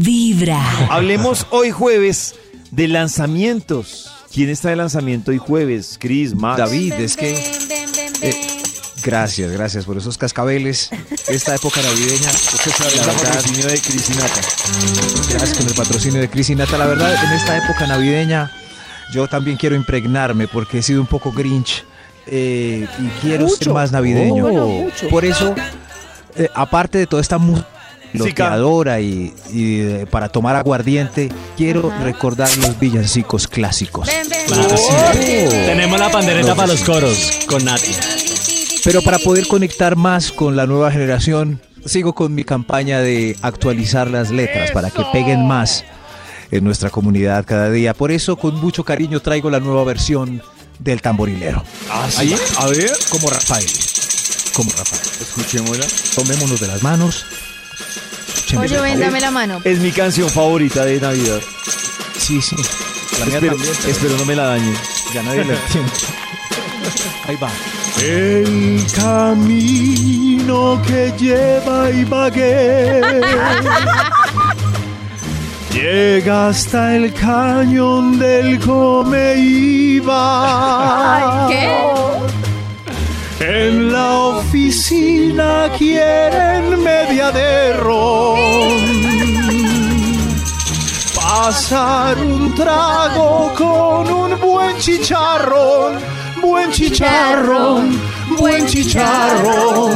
Vibra. 0.00 0.60
Hablemos 0.90 1.46
hoy 1.50 1.70
jueves 1.70 2.34
de 2.70 2.88
lanzamientos. 2.88 4.10
¿Quién 4.32 4.48
está 4.48 4.70
de 4.70 4.76
lanzamiento 4.76 5.30
hoy 5.30 5.38
jueves? 5.38 5.96
Cris, 6.00 6.34
Max. 6.34 6.58
David, 6.58 6.94
es 6.94 7.16
que... 7.16 7.34
eh, 8.22 8.46
gracias, 9.02 9.52
gracias 9.52 9.84
por 9.84 9.96
esos 9.96 10.18
cascabeles. 10.18 10.90
Esta 11.28 11.54
época 11.54 11.80
navideña, 11.82 12.32
la 12.32 12.96
la 12.96 13.12
verdad, 13.12 13.22
patrocinio 13.22 13.66
de 13.66 13.80
Cris 13.80 14.10
y 14.10 14.14
Nata. 14.14 14.40
gracias 15.30 15.58
con 15.58 15.68
el 15.68 15.74
patrocinio 15.74 16.20
de 16.20 16.30
Cris 16.30 16.50
y 16.50 16.54
Nata. 16.56 16.78
La 16.78 16.86
verdad, 16.86 17.14
en 17.24 17.32
esta 17.32 17.56
época 17.56 17.86
navideña, 17.86 18.50
yo 19.12 19.28
también 19.28 19.56
quiero 19.56 19.76
impregnarme 19.76 20.48
porque 20.48 20.78
he 20.78 20.82
sido 20.82 21.00
un 21.00 21.06
poco 21.06 21.30
grinch 21.30 21.84
eh, 22.26 22.88
y 22.98 23.08
quiero 23.20 23.48
ser 23.48 23.70
más 23.70 23.92
navideño. 23.92 24.46
Oh. 24.46 24.90
Por 25.10 25.24
eso, 25.24 25.54
eh, 26.36 26.48
aparte 26.54 26.98
de 26.98 27.06
toda 27.06 27.22
esta 27.22 27.38
música 27.38 27.68
bloqueadora 28.14 29.00
y, 29.00 29.32
y, 29.52 29.80
eh, 29.80 30.06
para 30.10 30.28
tomar 30.28 30.56
aguardiente, 30.56 31.30
quiero 31.56 31.92
recordar 32.02 32.48
los 32.58 32.78
villancicos 32.78 33.48
clásicos. 33.48 34.06
Ven, 34.06 34.28
ven. 34.28 34.40
Claro 34.46 34.68
que 34.68 34.76
sí. 34.76 35.48
Tenemos 35.50 35.98
la 35.98 36.10
pandereta 36.10 36.48
No, 36.48 36.56
para 36.56 36.68
sí, 36.68 36.74
los 36.78 36.84
coros 36.84 37.30
con 37.46 37.64
Nati. 37.64 37.90
Pero 38.84 39.02
para 39.02 39.18
poder 39.18 39.46
conectar 39.46 39.96
más 39.96 40.30
con 40.30 40.56
la 40.56 40.66
nueva 40.66 40.90
generación, 40.90 41.60
sigo 41.86 42.14
con 42.14 42.34
mi 42.34 42.44
campaña 42.44 43.00
de 43.00 43.36
actualizar 43.42 44.10
las 44.10 44.30
letras 44.30 44.70
para 44.72 44.90
que 44.90 45.02
peguen 45.12 45.46
más 45.46 45.84
en 46.50 46.64
nuestra 46.64 46.90
comunidad 46.90 47.44
cada 47.46 47.70
día. 47.70 47.94
Por 47.94 48.12
eso, 48.12 48.36
con 48.36 48.60
mucho 48.60 48.84
cariño, 48.84 49.20
traigo 49.20 49.50
la 49.50 49.60
nueva 49.60 49.84
versión 49.84 50.42
del 50.78 51.00
tamborilero. 51.00 51.64
¿Ah, 51.90 52.06
sí? 52.10 52.18
Ahí, 52.20 52.36
A 52.58 52.66
ver, 52.66 52.92
como 53.08 53.30
Rafael. 53.30 53.66
Como 54.54 54.70
Rafael. 54.70 55.02
escuchémosla. 55.20 55.86
Tomémonos 56.14 56.60
de 56.60 56.66
las 56.68 56.82
manos. 56.82 57.24
Escuchemos 58.54 58.82
Oye, 58.82 58.90
ven, 58.92 59.00
dame 59.00 59.20
la 59.20 59.30
mano. 59.30 59.60
Es 59.64 59.78
mi 59.80 59.92
canción 59.92 60.28
favorita 60.30 60.84
de 60.84 61.00
Navidad. 61.00 61.40
Sí, 62.18 62.40
sí. 62.40 62.56
La 63.20 63.26
mía 63.26 63.34
Espero, 63.36 63.56
también, 63.56 63.74
pero 63.80 63.92
espero 63.92 64.16
no 64.18 64.24
me 64.24 64.34
la 64.36 64.44
dañe. 64.46 64.72
ya 65.14 65.22
nadie 65.22 65.44
la 65.44 65.54
entiende. 65.54 65.92
Ahí 67.26 67.36
va. 67.42 67.50
El 68.02 68.84
camino 68.96 70.82
que 70.86 71.12
lleva 71.16 71.90
Ibagué 71.90 73.00
llega 75.72 76.48
hasta 76.48 76.96
el 76.96 77.12
cañón 77.14 78.18
del 78.18 78.58
Comeiba. 78.60 80.16
¿Qué? 81.48 81.70
En 83.40 83.92
la 83.92 84.18
oficina 84.74 85.70
quieren 85.78 86.82
media 86.82 87.30
de 87.30 87.74
ron. 87.74 88.40
Pasar 91.14 92.18
un 92.18 92.52
trago 92.56 93.52
con 93.54 94.12
un 94.12 94.40
buen 94.40 94.76
chicharrón, 94.78 96.00
buen 96.42 96.72
chicharrón, 96.72 98.00
buen 98.36 98.66
chicharrón. 98.66 99.92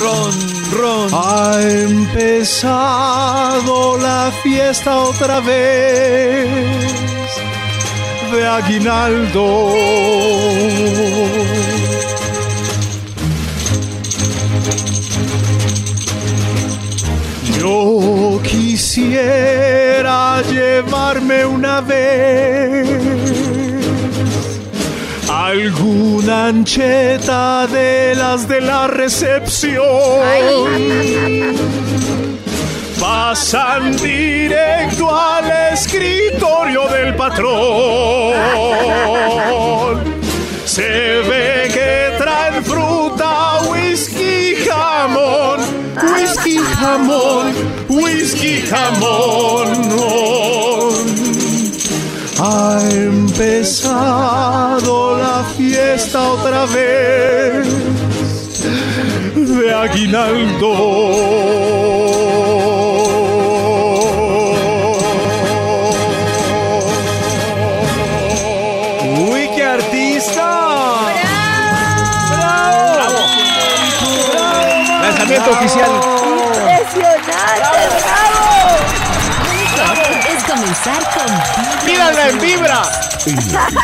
Ron, 0.00 0.30
Ron. 0.70 1.10
Ha 1.12 1.60
empezado 1.88 3.18
la 3.98 4.30
fiesta 4.40 5.00
otra 5.00 5.40
vez 5.40 6.48
de 8.30 8.46
aguinaldo. 8.46 9.70
Quisiera 19.00 20.42
llevarme 20.42 21.46
una 21.46 21.80
vez 21.80 22.86
alguna 25.28 26.48
ancheta 26.48 27.66
de 27.66 28.14
las 28.14 28.46
de 28.46 28.60
la 28.60 28.86
recepción. 28.88 29.82
Pasan 33.00 33.96
directo 33.96 35.08
al 35.16 35.72
escritorio 35.72 36.88
del 36.88 37.14
patrón. 37.14 38.69
Jamón, 46.80 47.52
whisky, 47.88 48.62
jamón. 48.62 49.68
Ha 52.42 52.80
empezado 52.90 54.38
la 55.18 55.44
fiesta 55.56 56.18
otra 56.32 56.64
vez 56.66 57.68
de 59.34 59.74
aguinaldo. 59.74 60.70
¡Uy, 69.30 69.44
Lanzamiento 76.96 77.70
oficial. 77.88 78.32
Es 80.28 80.42
comenzar 80.44 80.98
con 81.14 81.86
¡Mírala 81.86 82.28
en 82.28 82.40
vibra! 82.40 82.82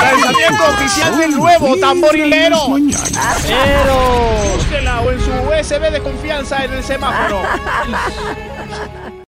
Lanzamiento 0.00 0.64
oficial 0.68 1.18
del 1.18 1.32
nuevo 1.32 1.76
tamborilero. 1.78 2.68
Búsquela 4.54 5.00
o 5.00 5.10
en 5.10 5.20
su 5.20 5.30
USB 5.32 5.90
de 5.90 6.00
confianza 6.00 6.64
en 6.64 6.74
el 6.74 6.84
semáforo. 6.84 7.42